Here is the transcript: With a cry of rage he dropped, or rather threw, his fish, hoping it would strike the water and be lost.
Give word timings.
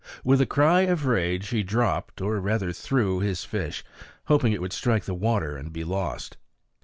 With 0.23 0.41
a 0.41 0.47
cry 0.47 0.79
of 0.87 1.05
rage 1.05 1.49
he 1.49 1.61
dropped, 1.61 2.21
or 2.21 2.39
rather 2.39 2.73
threw, 2.73 3.19
his 3.19 3.43
fish, 3.43 3.83
hoping 4.25 4.51
it 4.51 4.59
would 4.59 4.73
strike 4.73 5.03
the 5.03 5.13
water 5.13 5.55
and 5.55 5.71
be 5.71 5.83
lost. 5.83 6.37